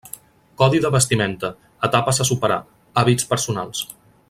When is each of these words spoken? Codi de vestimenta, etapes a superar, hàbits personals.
Codi 0.61 0.79
de 0.85 0.89
vestimenta, 0.95 1.51
etapes 1.89 2.21
a 2.25 2.27
superar, 2.31 2.59
hàbits 3.03 3.29
personals. 3.35 3.87